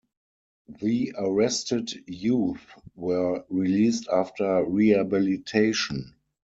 The 0.81 1.13
arrested 1.15 1.91
youth 2.07 2.65
were 2.95 3.45
released 3.51 4.07
after 4.11 4.65
rehabilitation. 4.65 6.15